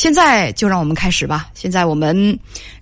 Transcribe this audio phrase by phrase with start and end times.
[0.00, 1.50] 现在就让我们开始吧。
[1.52, 2.16] 现在我们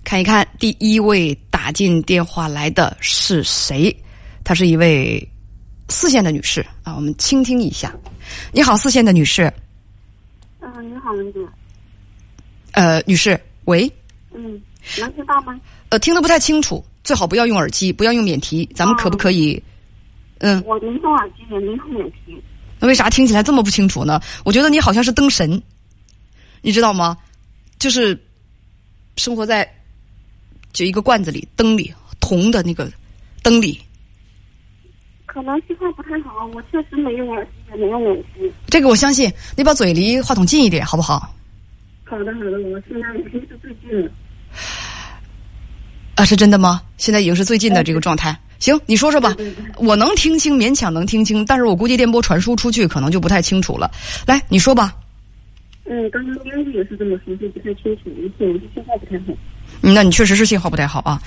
[0.05, 3.93] 看一看第一位打进电话来的是谁？
[4.41, 5.29] 她是一位
[5.89, 7.93] 四线的女士啊，我们倾听一下。
[8.53, 9.51] 你好，四线的女士。
[10.61, 11.39] 嗯，你好，文姐。
[12.71, 13.91] 呃，女士，喂。
[14.33, 14.57] 嗯，
[14.97, 15.59] 能听到吗？
[15.89, 19.61] 呃，听得不太清楚，最好不要用耳机，不要用免提，咱们可不可以？
[20.37, 22.41] 嗯，我没用耳机，也没用免提。
[22.79, 24.21] 那为啥听起来这么不清楚呢？
[24.45, 25.61] 我觉得你好像是灯神，
[26.61, 27.17] 你知道吗？
[27.77, 28.19] 就是
[29.15, 29.69] 生活在
[30.73, 32.91] 就一个罐子里，灯里铜的那个
[33.41, 33.79] 灯里。
[35.25, 38.51] 可能信号不太好，我确实没用耳机，也没用耳机。
[38.67, 41.33] 这个我相信，你把嘴离话筒近一点，好不好？
[42.03, 44.11] 好的，好的，我现在已经是最近了。
[46.15, 46.81] 啊，是真的吗？
[46.97, 48.37] 现在已经是最近的这个状态。
[48.57, 53.89] 行，你说说吧，对对我能听清，勉强能听清，但是我估计电波传输出去可能就不太清楚了。
[54.25, 54.93] 来，你说吧。
[55.89, 59.33] 嗯，刚刚编辑也是这么说，就不太清楚，而且我的信号不太好。
[59.81, 61.19] 嗯，那你确实是信号不太好啊。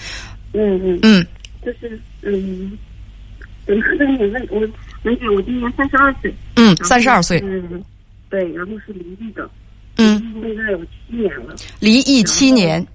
[0.52, 1.26] 嗯嗯，嗯，
[1.64, 2.78] 就是嗯，
[3.66, 4.60] 怎么跟你问我？
[5.02, 6.32] 文姐，我今年三十二岁。
[6.54, 7.82] 嗯，三十二岁，嗯，
[8.30, 9.50] 对，然后是离异的。
[9.96, 11.56] 嗯，现在有七年了。
[11.80, 12.86] 离异七年，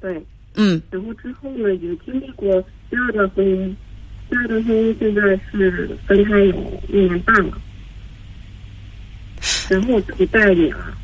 [0.00, 0.22] 对，
[0.54, 3.74] 嗯然后之后呢，也经历过第二段婚姻，
[4.30, 7.58] 第二段婚姻现在是分开有一年半了，
[9.68, 10.94] 然后我带女儿，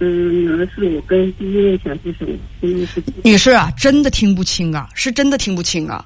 [0.00, 2.28] 嗯，女儿是我跟第一位小先生
[2.60, 6.04] 因为是女士啊，真的听不清啊，是真的听不清啊。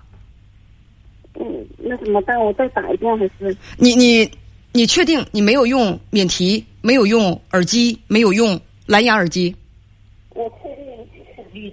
[1.35, 1.45] 嗯，
[1.79, 2.39] 那怎么办？
[2.39, 3.57] 我再打一遍还是？
[3.77, 4.31] 你你
[4.73, 9.55] 你确定你没有用免提，没有用耳机，没有用蓝牙耳机？
[10.31, 10.85] 我确定
[11.35, 11.73] 是绿。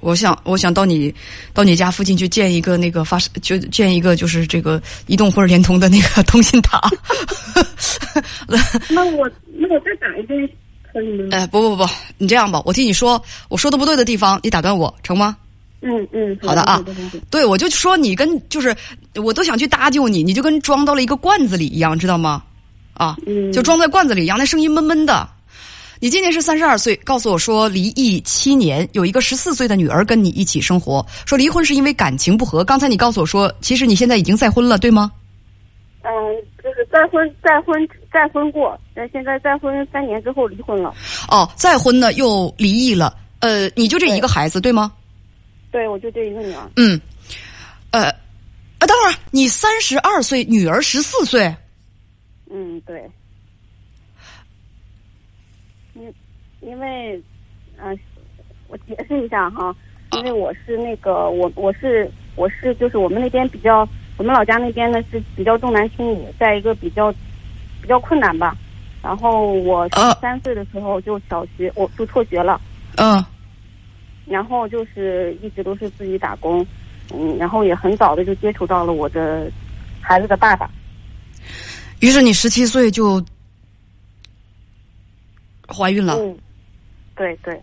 [0.00, 1.14] 我想，我想到你
[1.52, 6.80] 到你家附近去建一个那个发，就建一个就是这个移动或者联通的那个 通信塔。
[8.90, 10.48] 那我那我再打一遍
[10.92, 11.28] 可以吗？
[11.32, 15.36] 哎，不不不，你这样吧，我替你说，我说的不对的地方，你打断我成吗？
[15.80, 16.84] 嗯嗯，好的啊
[17.30, 18.74] 对，我就说你跟就是，
[19.14, 22.42] 我都想去搭救你，你就跟装到了一个罐子里一样，知道吗？
[22.94, 25.28] 啊，嗯就装在罐子里一样，那声音闷闷的。
[26.00, 32.64] 你今年是三十二岁，告诉我说离异七年，有一个十四岁的女儿跟你一起生活，说离婚是因为感情不和。
[32.64, 35.10] 刚才你告诉我说，其实你现在已经再婚了，对吗？
[36.02, 36.10] 嗯，
[36.62, 40.94] 就是再婚再婚再婚过，但现在再婚三年之后离婚了。
[41.28, 43.16] 哦，再婚呢又离异了。
[43.40, 44.92] 呃，你就这一个孩子对吗？
[45.70, 46.70] 对，我就这一个女儿。
[46.76, 47.00] 嗯，
[47.90, 48.04] 呃，
[48.78, 51.54] 啊，等会儿，你三十二岁，女儿十四岁。
[52.50, 53.10] 嗯，对。
[55.94, 56.14] 因
[56.68, 57.18] 因为，
[57.78, 57.96] 呃，
[58.68, 59.74] 我解释一下哈，
[60.12, 67.10] 因为我是那个我我是我是就是我们那边比较，我们老家那边呢是比较重男轻女，在一个比较
[67.80, 68.54] 比较困难吧。
[69.02, 72.60] 然后我啊十三岁的时候就小学我就辍学了，
[72.96, 73.24] 嗯
[74.26, 76.66] 然后就是一直都是自己打工，
[77.14, 79.50] 嗯，然后也很早的就接触到了我的
[80.02, 80.70] 孩子的爸爸。
[82.00, 83.24] 于是你十七岁就
[85.66, 86.16] 怀孕了。
[86.18, 86.36] 嗯，
[87.18, 87.60] 对对。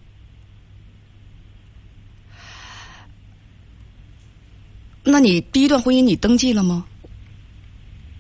[5.04, 6.86] 那你第一段婚姻你登记了吗？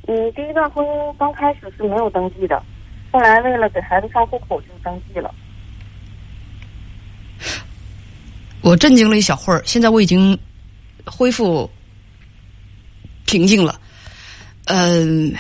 [0.07, 2.63] 嗯，第一段婚姻刚开始是没有登记的，
[3.11, 5.33] 后来为了给孩子上户口就登记了。
[8.61, 10.37] 我震惊了一小会儿，现在我已经
[11.05, 11.69] 恢复
[13.25, 13.81] 平静了。
[14.65, 15.33] 嗯、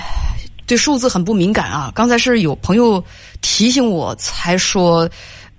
[0.65, 1.91] 对数字很不敏感啊。
[1.95, 3.03] 刚才是有朋友
[3.41, 5.09] 提醒我，才说，呃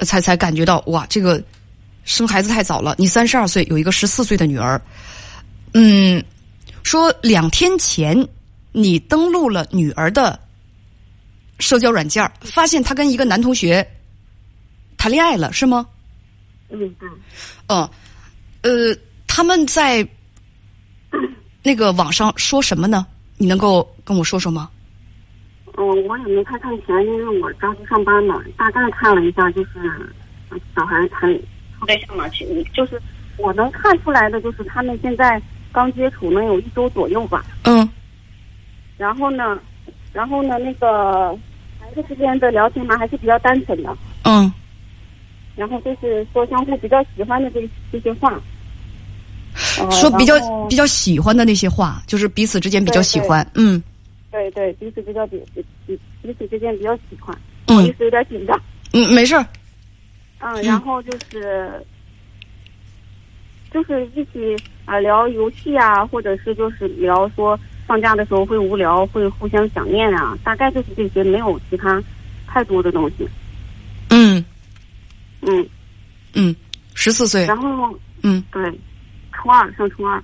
[0.01, 1.43] 才才感觉到哇，这个
[2.05, 2.95] 生孩子太早了。
[2.99, 4.81] 你三十二岁，有一个十四岁的女儿。
[5.75, 6.23] 嗯，
[6.83, 8.27] 说两天前
[8.73, 10.39] 你登录了女儿的
[11.59, 13.87] 社交软件，发现她跟一个男同学
[14.97, 15.87] 谈恋爱了，是吗？
[16.69, 17.09] 嗯，对。
[17.69, 17.89] 嗯，
[18.62, 18.97] 呃，
[19.27, 20.06] 他们在
[21.62, 23.06] 那个网上说什么呢？
[23.37, 24.71] 你能够跟我说说吗？
[25.76, 28.42] 嗯，我也没太看全，因为我着急上班嘛。
[28.56, 29.70] 大概看了一下，就是
[30.49, 31.32] 呃小孩谈
[31.78, 32.44] 处对象嘛，其
[32.75, 33.00] 就是
[33.37, 35.40] 我能看出来的，就是他们现在
[35.73, 37.44] 刚接触能有一周左右吧。
[37.64, 37.88] 嗯
[38.96, 39.58] 然后呢，
[40.14, 41.37] 然后呢，那个
[41.79, 43.94] 孩子之间的聊天嘛，还是比较单纯的。
[44.25, 44.50] 嗯
[45.55, 48.32] 然后就是说相互比较喜欢的这这些话。
[49.79, 50.34] 呃说比较
[50.69, 53.46] 比较喜欢的那些话，就是彼此之间比较喜欢。
[53.55, 53.82] 嗯
[54.31, 57.37] 对对，彼此比较比彼彼彼此之间比较喜欢，
[57.67, 58.61] 不好意嗯思有点紧张。
[58.93, 59.46] 嗯，没事儿。
[60.40, 61.82] 嗯，然后就是
[63.73, 72.02] 就是一起啊、聊游戏啊，或者是就是聊说放假的时候会无聊，会互相想念啊，大概就是这些，没有其他
[72.46, 73.26] 太多的东西。
[74.11, 74.44] 嗯
[75.40, 75.69] 嗯，
[76.34, 76.55] 嗯，
[76.94, 78.62] 十四岁，然后嗯对，
[79.32, 80.22] 初二上初二，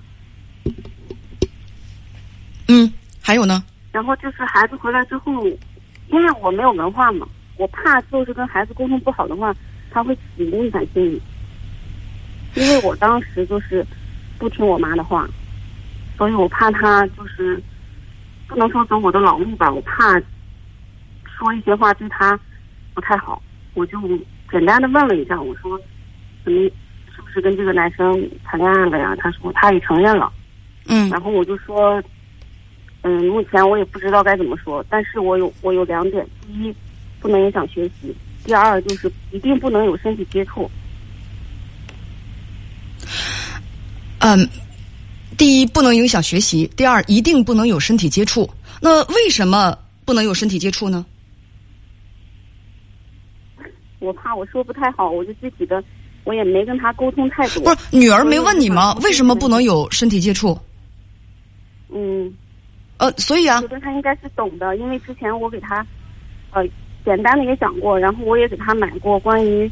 [2.67, 2.91] 嗯，
[3.21, 3.63] 还有呢？
[3.93, 5.47] 然后就是孩子回来之后，
[6.09, 7.25] 因为我没有文化嘛，
[7.57, 9.55] 我怕就是跟孩子沟通不好的话，
[9.91, 11.21] 他会起逆反心理。
[12.55, 13.85] 因为我当时就是
[14.37, 15.27] 不听我妈的话，
[16.17, 17.61] 所以我怕他就是
[18.47, 20.19] 不能说走我的老路吧，我怕
[21.25, 22.39] 说一些话对他
[22.93, 23.41] 不太好，
[23.75, 23.99] 我就
[24.51, 25.79] 简单的问了一下，我说
[26.43, 26.59] 怎么
[27.15, 29.15] 是不是跟这个男生谈恋爱了呀？
[29.19, 30.31] 他说他也承认了。
[30.87, 32.03] 嗯然后我就说，
[33.03, 36.73] 嗯，目前我也不知道该怎么说，但是我有我有两点：第一，
[37.19, 38.09] 不能影响学习；
[38.45, 40.69] 第二，就是一定不能有身体接触。
[44.19, 44.49] 嗯，
[45.37, 48.49] 第一不能影响学习，第二一定不能有身体接触。
[48.81, 51.05] 那为什么不能有身体接触呢？
[53.99, 55.83] 我怕我说不太好，我就具体的
[56.23, 57.63] 我也没跟他沟通太多。
[57.63, 60.57] 不是女儿没问你吗为什么不能有身体接触？
[61.89, 62.33] 嗯，
[62.97, 65.85] 呃，所以啊我，觉得他应该是懂的，因为之前我给他
[66.51, 66.63] 呃
[67.03, 69.69] 简单的也讲过，然后我也给他买过关于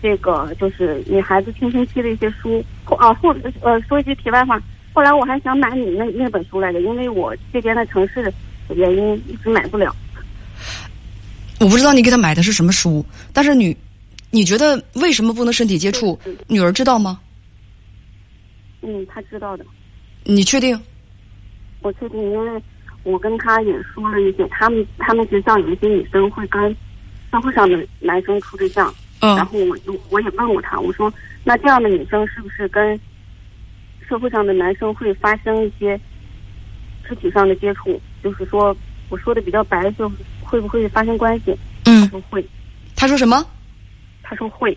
[0.00, 2.64] 这个就是女孩子青春期的一些书。
[2.84, 4.60] 后啊后呃说一句题外话，
[4.92, 8.32] 后来我还想买你那那本书来着，因为我这边的城市的
[8.74, 9.94] 原因一直买不了。
[11.58, 13.76] 我不知道你给他买的是什么书，但是女，
[14.30, 16.36] 你觉得为什么不能身体接触嗯？
[16.46, 17.18] 女儿知道吗？
[18.82, 19.64] 嗯，他知道的，
[20.22, 20.80] 你确定？
[21.80, 22.62] 我确定，因为
[23.02, 26.74] 我跟他也说了一些，他们他们学校有一些女生会跟
[27.30, 28.92] 社会上的男生处对象。
[29.20, 32.98] 然嗯后我就我也问过他，我说那这样的女生是不是跟
[34.08, 36.00] 社会上的男生会发生一些
[37.08, 38.00] 肢体上的接触？
[38.22, 38.76] 就是说，
[39.08, 40.08] 我说的比较白，就
[40.40, 41.46] 会不会发生关系？
[41.84, 42.46] 他嗯，说会，
[42.94, 43.44] 他说什么？
[44.22, 44.76] 他说会，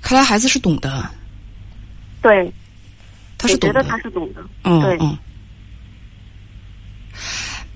[0.00, 1.08] 看来孩子是懂的，
[2.20, 2.52] 对，
[3.42, 3.88] 他是懂的我觉得。
[3.90, 4.44] 他是懂的。
[4.62, 5.18] 嗯对嗯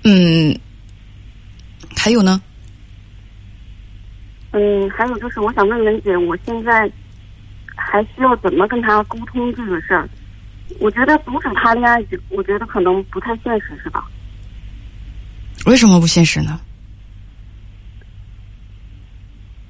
[0.03, 0.59] 嗯，
[1.97, 2.41] 还有呢？
[4.51, 6.89] 嗯，还有就是，我想问问姐，我现在
[7.75, 10.09] 还需要怎么跟他沟通这个事儿？
[10.79, 11.97] 我觉得阻止他恋爱，
[12.29, 14.07] 我觉得可能不太现实，是吧？
[15.65, 16.59] 为什么不现实呢？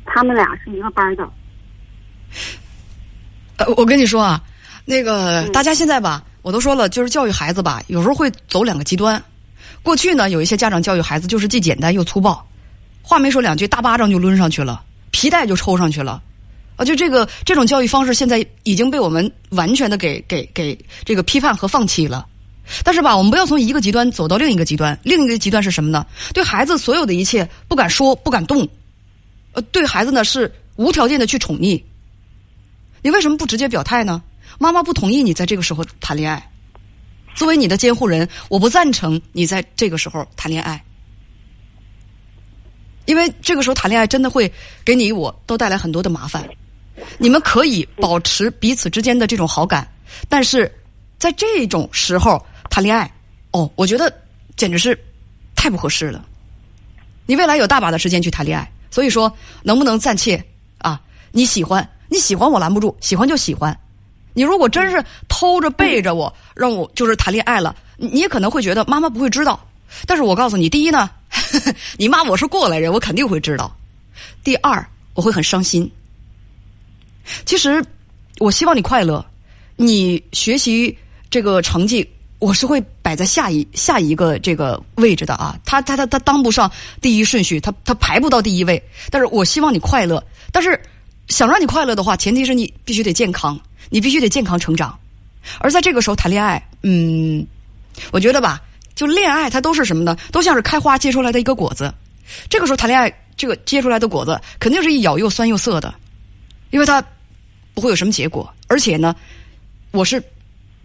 [0.05, 1.27] 他们俩是一个班的，
[3.57, 4.41] 呃，我跟你说啊，
[4.89, 9.21] 那个嗯大家现在吧，我都说了，就是教育孩子吧，有时候会走两个极端。
[9.83, 12.41] 过去呢，有一些家长教育孩子就是既简单又粗暴，
[13.01, 14.81] 话没说两句，大巴掌就抡上去了，
[15.11, 16.23] 皮带就抽上去了。
[16.77, 22.25] 啊，就这个这种教育方式，现在已经被我们完全的给给给这个批判和放弃了。
[22.81, 24.97] 但是吧，我们不要从一个极端走到另一个极端。
[25.03, 26.05] 另一个极端是什么呢？
[26.33, 28.67] 对孩子所有的一切不敢说，不敢动，
[29.53, 31.81] 呃，对孩子呢是无条件的去宠溺。
[33.01, 34.21] 你为什么不直接表态呢？
[34.59, 36.51] 妈妈不同意你在这个时候谈恋爱，
[37.35, 40.83] 作为你的监护人，我不赞成你在这个时候谈恋爱，
[43.05, 44.51] 因为这个时候谈恋爱真的会
[44.83, 46.47] 给你我都带来很多的麻烦。
[47.19, 49.87] 你们可以保持彼此之间的这种好感，
[50.27, 50.71] 但是
[51.19, 53.11] 在这种时候谈恋爱，
[53.51, 54.11] 哦，我觉得
[54.55, 54.97] 简直是
[55.55, 56.25] 太不合适了。
[57.27, 60.43] 你未来有大把的时间去谈恋爱，所以说能不能暂且
[60.79, 60.99] 啊？
[61.31, 63.77] 你喜欢你喜欢我拦不住，喜欢就喜欢。
[64.37, 69.59] 你如果真是偷着背着我，让我就是谈恋爱了，你也可能会觉得妈妈不会知道。
[70.05, 71.09] 但是我告诉你，第一呢，
[71.97, 73.75] 你妈我是过来人，我肯定会知道。
[74.43, 75.91] 第二，我会很伤心。
[77.47, 77.83] 其实，
[78.37, 79.25] 我希望你快乐，
[79.75, 80.95] 你学习
[81.31, 85.57] 这个成绩，我是会摆在下一下一个这个位置的啊。
[85.65, 88.79] 他他他他当不上第一顺序，他他排不到第一位。
[89.09, 90.79] 但是我希望你快乐，但是
[91.27, 94.97] 想让你快乐的话，前提是你必须得健康，你必须得健康成长。
[95.59, 97.45] 而在这个时候谈恋爱，嗯，
[98.11, 98.61] 我觉得吧，
[98.95, 100.15] 就恋爱它都是什么呢？
[100.31, 101.93] 都像是开花结出来的一个果子。
[102.49, 105.93] 这个时候谈恋爱，这个结出来的果子肯定是一咬又酸又涩的，
[106.71, 107.01] 因为它
[107.73, 108.53] 不会有什么结果。
[108.67, 109.15] 而且呢，
[109.91, 110.21] 我是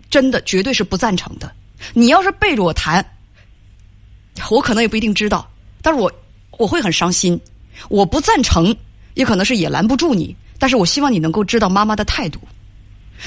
[0.09, 1.53] 真的绝对是不赞成的。
[1.95, 3.05] 你要是背着我谈，
[4.49, 5.51] 我可能也不一定知道，
[5.83, 6.13] 但是我
[6.59, 7.41] 我会很伤心。
[7.89, 8.77] 我不赞成，
[9.15, 12.39] 也可能是也拦不住你，但是我希望你能够知道妈妈的态度。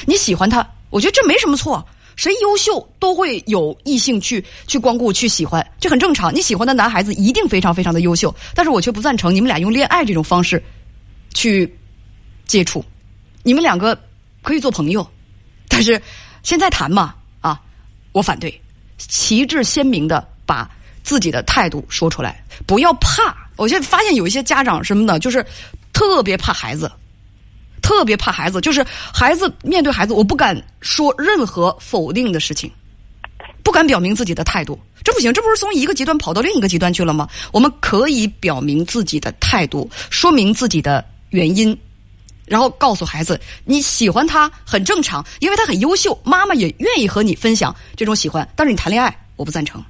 [0.05, 1.85] 你喜欢他，我觉得这没什么错。
[2.15, 6.33] 谁优秀都会有异性去去光顾去喜欢，这很正常。
[6.33, 10.63] 你喜欢的男孩子一定非常非常的优秀，但是我却不赞成你们俩用恋爱这种方式
[11.33, 11.69] 去
[12.45, 12.83] 接触。
[13.43, 13.99] 你们两个
[14.41, 15.05] 可以做朋友，
[15.67, 16.01] 但是
[16.41, 17.59] 现在谈嘛啊，
[18.13, 18.61] 我反对。
[18.97, 20.69] 旗帜鲜明的把
[21.03, 23.35] 自己的态度说出来，不要怕。
[23.57, 25.45] 我现在发现有一些家长什么的，就是
[25.91, 26.89] 特别怕孩子，
[27.85, 32.71] 特别怕孩子，就是孩子面对孩子，我不敢说任何否定的事情，
[33.61, 37.29] 不敢表明自己的态度，这不行，这不是从一个极端跑到另一个极端去了吗？
[37.51, 41.77] 我们可以表明自己的态度，说明自己的原因。
[42.47, 48.47] 然后告诉孩子，你喜欢他很正常，因为他很优秀，妈妈也愿意和你分享这种喜欢。
[48.55, 49.83] 但是你谈恋爱，我不赞成。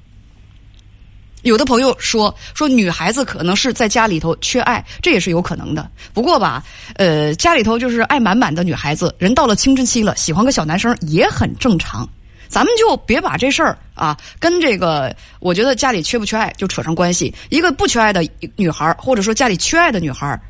[1.46, 5.88] 有的朋友说说女孩子可能是在家里头缺爱，这也是有可能的。
[6.12, 6.64] 不过吧，
[6.96, 12.08] 呃，家里头就是爱满满的女孩子，人到了青春期了，喜欢个小男生也很正常。
[12.48, 17.32] 咱们就别把这事儿啊跟这个，我觉得家里缺不缺爱就扯上关系。
[17.48, 20.40] 一个不缺爱的女孩，或者说家里缺爱的女孩。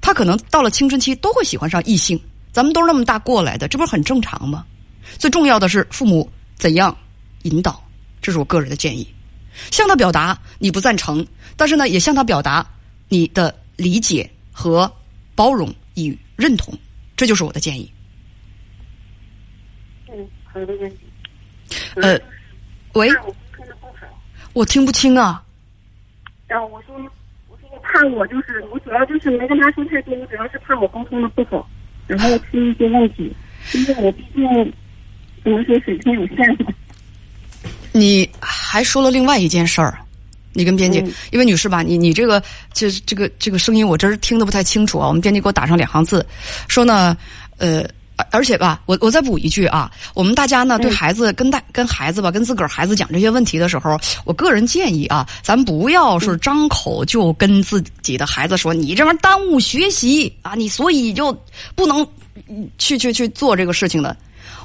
[0.00, 2.20] 她可能到了青春期都会喜欢上异性，
[2.52, 4.64] 咱们都是那么大过来的，这不是很正常吗？
[5.18, 6.96] 最重要的是父母怎样
[7.42, 7.82] 引导，
[8.22, 9.08] 这是我个人的建议。
[9.70, 12.66] 向他表达你不赞成，但是呢，也向他表达
[13.08, 14.90] 你的理解和
[15.34, 16.72] 包容与认同，
[17.16, 17.90] 这就是我的建议。
[20.08, 20.66] 嗯，好的。
[21.96, 22.20] 呃，
[22.94, 23.10] 喂，
[24.52, 25.42] 我听不清啊。
[26.46, 26.94] 然后我说。
[27.82, 31.68] 怕我就是我主要就是没跟他说太多，我主要是怕我沟通的不好，
[32.06, 33.30] 然后出一些问题，
[33.74, 34.44] 因为我毕竟
[35.44, 36.72] 怎么说水平有限嘛。
[37.92, 38.28] 你
[38.66, 39.98] 还说了另外一件事儿，
[40.52, 40.98] 你跟编辑，
[41.30, 42.42] 因为女士吧，你你这个
[42.72, 46.26] 这这个这个声音我真是听得不太清楚啊，我们编辑给我打上两行字，
[46.68, 47.16] 说呢，
[47.58, 47.84] 呃。
[48.30, 61.30] 而且吧，我我再补一句啊，我们大家呢对孩子跟大跟孩子吧，跟自个儿孩子讲这些问题的时候，我个人建议啊，咱不要是张口就跟自己的孩子说你这玩意儿耽误学习啊，你所以就
[61.74, 62.08] 不能
[62.78, 64.16] 去去去做这个事情的。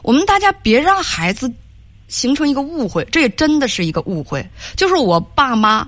[0.02, 1.52] 我们大家别让孩子
[2.12, 4.46] 形成一个误会，这也真的是一个误会。
[4.76, 5.88] 就是我爸妈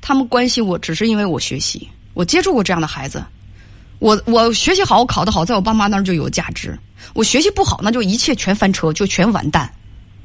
[0.00, 3.24] 他们关心我，只是因为我学习，我接触过这样的孩子。
[4.00, 6.76] 我我学习好，我考得好，在我爸妈那儿就有价值。
[7.14, 9.72] 我学习不好，那就一切全翻车，就全完蛋。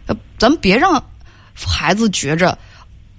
[0.07, 1.01] 呃，咱们别让
[1.53, 2.57] 孩子觉着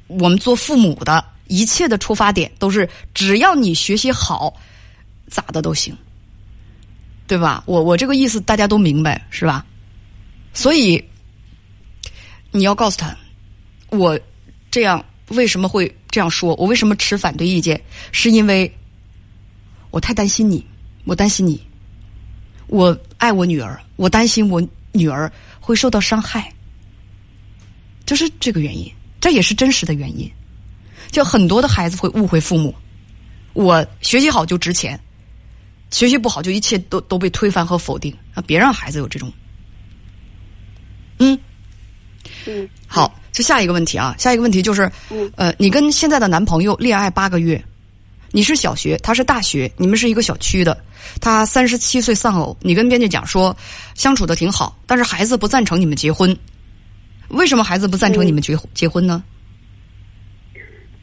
[0.08, 4.52] 我们做父母的一切的出发点都是只要你学习好，
[5.28, 5.96] 咋的都行，
[7.28, 7.62] 对吧？
[7.66, 9.64] 我我这个意思大家都明白是吧？
[10.52, 11.02] 所以
[12.52, 13.16] 你要告诉他，
[13.90, 14.18] 我
[14.70, 16.54] 这样为什么会这样说？
[16.56, 17.80] 我为什么持反对意见？
[18.12, 18.70] 是因为。
[19.92, 20.64] 我太担心你，
[21.04, 21.60] 我担心你，
[22.68, 25.28] 我爱我女儿，我担心我女儿
[25.58, 26.54] 会受到伤害，
[28.06, 28.88] 就是这个原因，
[29.20, 30.30] 这也是真实的原因。
[31.10, 32.72] 就很多的孩子会误会父母，
[33.52, 34.96] 我学习好就值钱，
[35.90, 38.40] 学习不好就一切都都被推翻和否定啊！
[38.46, 39.32] 别让孩子有这种，
[41.18, 41.36] 嗯，
[42.46, 44.90] 嗯，好，就下一个问题啊，下一个问题就是，
[45.36, 47.62] 呃，你跟现在的男朋友恋爱八个月。
[48.32, 50.80] 你是小学，他是大学，你们是一个小区的。
[51.20, 53.56] 他三十七岁丧偶，你跟编辑讲说
[53.96, 56.36] 相处的挺好，但是孩子不赞成你们结婚。
[57.30, 59.20] 为什么孩子不赞成你们结结婚呢？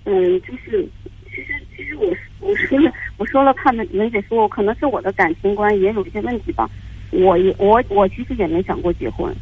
[0.05, 0.87] 嗯，就是
[1.29, 2.07] 其实其实我
[2.39, 6.69] 我说了我说了，他们能姐说，可能是我的感情观也有一些问题吧。
[7.11, 9.35] 我也我我其实也没想过结婚。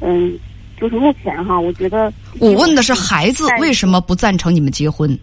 [0.00, 0.38] 嗯，
[0.78, 5.18] 就是目前哈，我觉得我问的是孩子为什么不赞成你们结婚。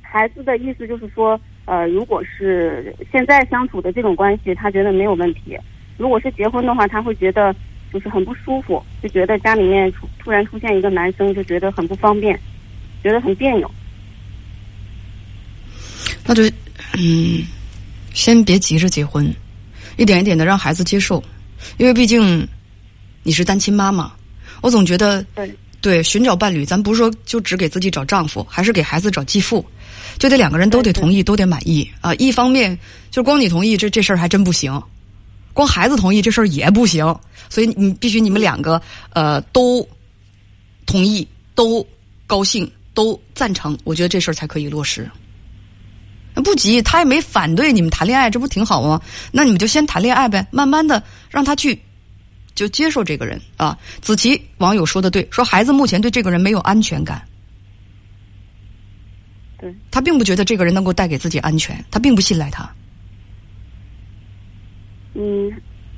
[0.00, 5.56] 孩子的意思就是说，呃，如果是现在相处的这种关系，他觉得没有问题；
[5.98, 7.54] 如果是结婚的话，他会觉得
[7.92, 12.38] 就是很不舒服，就觉得家里面突突然出现一个男生，就觉得很不方便，
[13.02, 13.70] 觉得很别扭。
[16.24, 16.42] 那就，
[16.96, 17.44] 嗯，
[18.14, 19.30] 先别急着结婚，
[19.96, 21.22] 一点一点的让孩子接受，
[21.76, 22.46] 因为毕竟
[23.22, 24.10] 你是单亲妈妈，
[24.66, 29.64] 我总觉得对对寻找伴侣，咱不是说就只给自己找丈夫，还是给孩子找继父。
[30.18, 32.12] 就得两个人都得同意，都得满意啊！
[32.14, 32.76] 一方面
[33.08, 34.72] 就光你同意，这这事儿还真不行；
[35.52, 37.16] 光孩子同意，这事儿也不行。
[37.48, 39.88] 所以你必须你们两个呃都
[40.84, 41.86] 同意，都
[42.26, 45.08] 高兴，都赞成，我觉得这事儿才可以落实。
[46.42, 49.00] 不急，他也没反对你们谈恋爱，这不挺好吗？
[49.30, 51.78] 那你们就先谈恋爱呗，慢慢的让他去
[52.56, 53.78] 就接受这个人啊。
[54.00, 57.22] 子琪网友说的对，说孩子目前对这个人没有安全感。
[59.58, 62.68] 对他并不觉得这个人能够带给自己安全，他并不信赖他。
[65.14, 65.50] 嗯，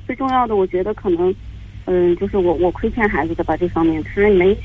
[0.07, 1.35] 最重要的，我觉得可能，
[1.83, 4.55] 嗯，就是我我亏欠孩子的吧，这方面他没，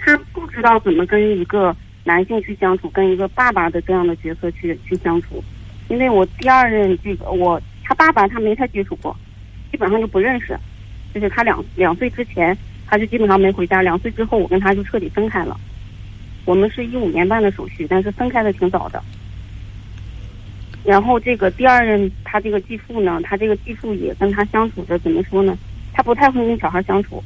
[0.00, 5.42] 他不知道怎么跟一个男性去相处，跟一个爸爸的这样的角色去去相处。
[5.88, 9.16] 因为我第二任这个我他爸爸他没太接触过，
[9.70, 10.58] 基本上就不认识。
[11.14, 15.58] 就是他两两岁之前他就基本上没回家，两岁之后我跟他就彻底分开了。
[16.44, 19.02] 我们是一五年办的手续，但是分开的挺早的。
[20.84, 25.56] 然后这个第二任他这个继父呢，他这个继父也跟他相处着，怎么说呢？
[25.92, 27.22] 他不太会跟小孩相处，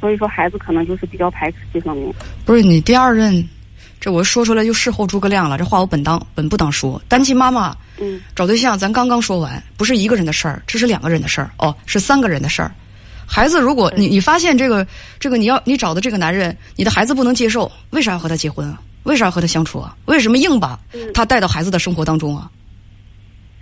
[0.00, 2.14] 所以说孩子可能就是比较排斥这方面。
[2.44, 3.48] 不是你第二任，
[3.98, 7.02] 这我说出来就事后诸葛亮了，这话我本当本不当说。
[7.08, 12.70] 单亲妈妈，嗯，找对象咱刚刚说完，不是一个人的事儿，这是两个人的事儿，哦，是三个人的事儿。
[13.34, 14.86] 孩子，如果你你发现这个
[15.18, 18.78] 这个你要你找的这个男人，你的孩子不能接受，为啥要和他结婚啊？
[19.04, 19.96] 为啥要和他相处啊？
[20.04, 20.78] 为什么硬把
[21.14, 22.50] 他带到孩子的生活当中啊？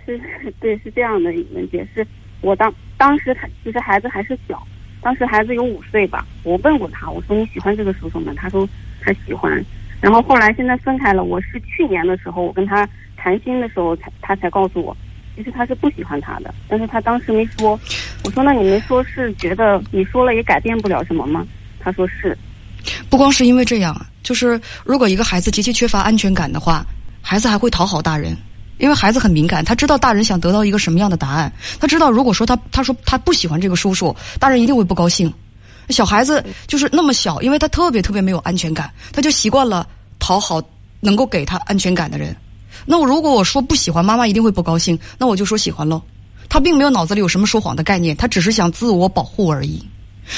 [0.05, 0.19] 是，
[0.59, 2.05] 对，是这样的，文姐，是
[2.41, 4.61] 我当当时他其实孩子还是小，
[5.01, 6.27] 当时孩子有五岁吧。
[6.43, 8.33] 我问过他，我说你喜欢这个叔叔吗？
[8.35, 8.67] 他说
[8.99, 9.63] 他喜欢。
[10.01, 12.85] 然后后来现在分开了，我是去年的时候我跟他
[13.15, 14.95] 谈心的时候，才他才告诉我，
[15.35, 17.79] 其实他是不喜欢他的，但是他当时没说。
[18.23, 21.45] 我说那你没说是觉得你说了也改变不了什么吗？
[21.79, 22.37] 他说是。
[23.09, 26.85] 不光是因为这样，就是如果一个孩子极其缺乏安全感的话，
[27.21, 28.35] 孩子还会讨好大人。
[28.77, 31.53] 因为孩子很敏感，他知道大人想得到一个什么样的答案。
[31.79, 35.31] 他知道，如果说他他说他不喜欢这个叔叔，大人一定会不高兴。
[35.89, 40.59] 小孩子就是那么小，因为他特别特别没有安全感，他就习惯了讨好
[40.99, 42.35] 能够给他安全感的人。
[42.85, 44.97] 那我如果我说不喜欢，妈妈一定会不高兴。
[45.17, 46.01] 那我就说喜欢喽。
[46.49, 49.81] 他并没有脑子里有什么说谎的概念，他只是想自我保护而已。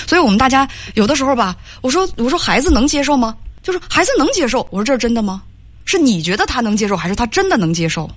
[0.07, 3.35] 所以我们大家有的时候吧，我说我说孩子能接受吗？
[3.61, 4.59] 就是孩子能接受。
[4.69, 5.41] 我说这是真的吗？
[5.85, 8.09] 是你觉得他能接受，还是他真的能接受？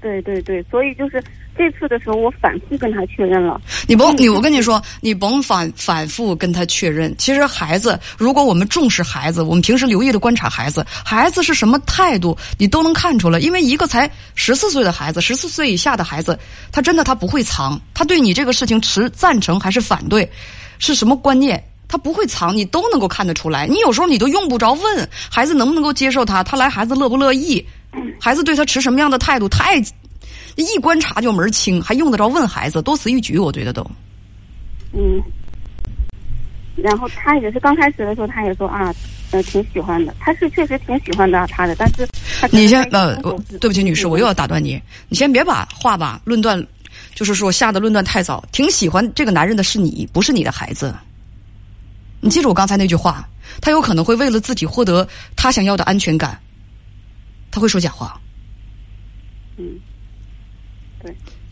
[0.00, 1.22] 对对对，所以就是
[1.56, 3.60] 这次的时候，我反复跟他确认了。
[3.86, 7.14] 你甭你，我跟你说，你甭反反复跟他确认。
[7.18, 13.38] 其实孩子，如果我们重视孩子，我们平时留意的观察孩子，孩子是什么态度，你都能看出来。
[13.38, 16.38] 因为一个才十四岁的孩子，十四岁以下的孩子，
[16.72, 20.28] 他真的他不会藏，他对你这个事情持赞成还是反对，
[20.78, 23.66] 是什么观念，他不会藏，你都能够看得出来。
[23.66, 27.64] 你有时候你都用不着问孩子能不能够接受他，他来孩子乐不乐意。
[28.18, 29.78] 孩子对他持什么样的态度，太
[30.56, 32.80] 一观察就门清，还用得着问孩子？
[32.82, 33.84] 多此一举，我觉得都。
[34.92, 35.22] 嗯。
[36.76, 38.94] 然后他也是刚开始的时候，他也说啊，
[39.30, 40.14] 呃，挺喜欢的。
[40.18, 42.08] 他是确实挺喜欢的他的，但是
[42.50, 43.14] 你先呃，
[43.60, 44.80] 对不起，女士，我又要打断你。
[45.08, 46.66] 你先别把话吧论断，
[47.14, 48.42] 就是说下的论断太早。
[48.52, 50.94] 挺喜欢这个男人的是你，不是你的孩子。
[52.20, 53.28] 你记住我刚才那句话，
[53.60, 56.40] 他有可能会为了自己获得他想要的安全感。
[57.50, 58.18] 他会说假话，
[59.58, 59.78] 嗯，对，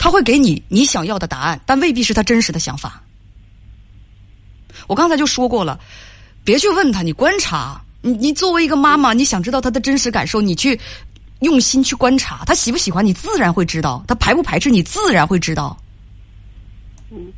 [0.01, 3.03] 他会给你你想要的答案，但未必是他真实的想法。
[4.87, 5.79] 我刚才就说过了，
[6.43, 10.81] 别去问他，你观察，你你作为一个妈妈，你想知道他的真实感受，你去
[11.41, 15.79] 用心去观察，他喜不喜欢你，自然会知道；他排不排斥你，自然会知道。
[17.11, 17.31] 嗯，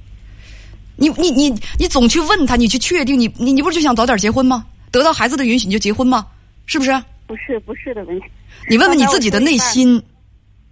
[0.95, 4.65] 你你你你总去问他，你去确定，你你你不是就想早点结婚吗？
[4.93, 6.25] 得到孩子的允许你就结婚吗？
[6.67, 6.93] 是不是？
[7.27, 8.27] 不是不是的问题。
[8.69, 10.01] 你问问你自己的内心，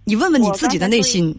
[0.05, 1.35] 你问问你自己的内心。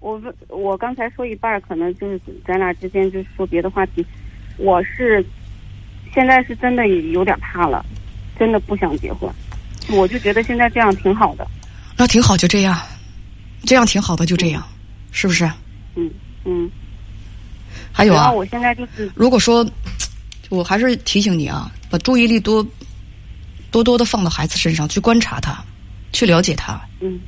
[0.00, 4.04] 我问，我刚才说一半，可能就是咱俩之间就是说别的话题。
[4.56, 5.24] 我是
[6.14, 7.84] 现在是真的有点怕了，
[8.38, 9.30] 真的不想结婚。
[9.90, 11.46] 我就觉得现在这样挺好的。
[11.96, 12.78] 那挺好，就这样，
[13.64, 14.66] 这样挺好的，就这样，
[15.10, 15.44] 是不是？
[15.94, 16.10] 嗯
[16.44, 16.70] 嗯。
[17.92, 19.66] 还有啊，我现在就是，如果说，
[20.50, 22.66] 我还是提醒你啊，把注意力多
[23.70, 25.56] 多多的放到孩子身上，去观察他。
[26.12, 27.20] 去了解他，嗯，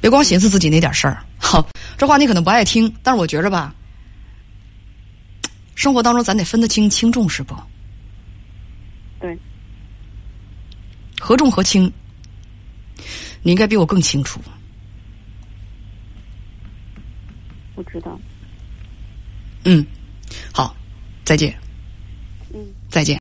[0.00, 1.20] 别光寻思自己那点事儿。
[1.46, 1.64] 好，
[1.96, 3.72] 这话你可能不爱听，但是我觉着吧，
[5.76, 7.54] 生活当中咱得分得清轻重，是不？
[9.20, 9.38] 对，
[11.20, 11.90] 何重何轻，
[13.42, 14.40] 你应该比我更清楚。
[17.76, 18.18] 我知道。
[19.64, 19.86] 嗯，
[20.52, 20.74] 好，
[21.24, 21.56] 再见。
[22.52, 23.14] 嗯，再见。